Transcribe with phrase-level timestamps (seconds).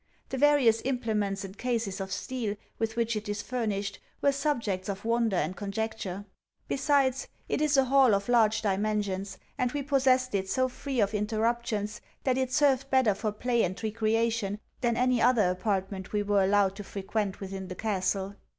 [0.29, 5.05] The various implements and cases of steel with which it is furnished, were subjects of
[5.05, 6.25] wonder and conjecture;
[6.67, 11.13] besides, it is a hall of large dimensions, and we possessed it so free of
[11.13, 16.43] interruptions, that it served better for play and recreation than any other apartment we were
[16.43, 18.33] allowed to frequent within the castle.